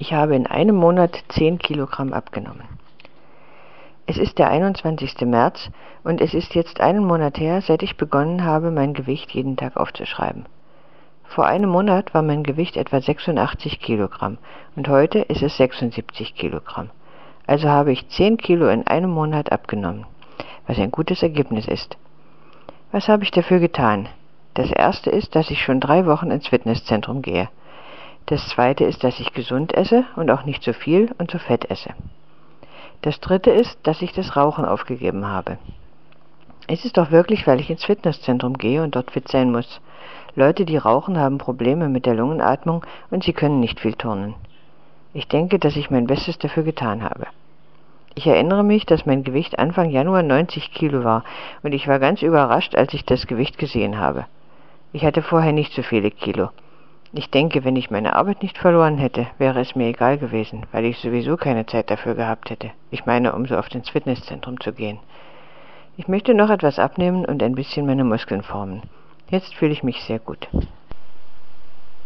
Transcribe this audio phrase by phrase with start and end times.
[0.00, 2.62] Ich habe in einem Monat 10 Kilogramm abgenommen.
[4.06, 5.22] Es ist der 21.
[5.22, 5.70] März
[6.04, 9.76] und es ist jetzt einen Monat her, seit ich begonnen habe, mein Gewicht jeden Tag
[9.76, 10.46] aufzuschreiben.
[11.24, 14.38] Vor einem Monat war mein Gewicht etwa 86 Kilogramm
[14.76, 16.90] und heute ist es 76 Kilogramm.
[17.48, 20.06] Also habe ich 10 Kilo in einem Monat abgenommen,
[20.68, 21.96] was ein gutes Ergebnis ist.
[22.92, 24.08] Was habe ich dafür getan?
[24.54, 27.48] Das erste ist, dass ich schon drei Wochen ins Fitnesszentrum gehe.
[28.28, 31.70] Das zweite ist, dass ich gesund esse und auch nicht zu viel und zu fett
[31.70, 31.94] esse.
[33.00, 35.56] Das dritte ist, dass ich das Rauchen aufgegeben habe.
[36.66, 39.80] Es ist doch wirklich, weil ich ins Fitnesszentrum gehe und dort fit sein muss.
[40.34, 44.34] Leute, die rauchen, haben Probleme mit der Lungenatmung und sie können nicht viel turnen.
[45.14, 47.28] Ich denke, dass ich mein Bestes dafür getan habe.
[48.14, 51.24] Ich erinnere mich, dass mein Gewicht Anfang Januar 90 Kilo war
[51.62, 54.26] und ich war ganz überrascht, als ich das Gewicht gesehen habe.
[54.92, 56.50] Ich hatte vorher nicht so viele Kilo.
[57.12, 60.84] Ich denke, wenn ich meine Arbeit nicht verloren hätte, wäre es mir egal gewesen, weil
[60.84, 62.70] ich sowieso keine Zeit dafür gehabt hätte.
[62.90, 64.98] Ich meine, um so oft ins Fitnesszentrum zu gehen.
[65.96, 68.82] Ich möchte noch etwas abnehmen und ein bisschen meine Muskeln formen.
[69.30, 70.48] Jetzt fühle ich mich sehr gut.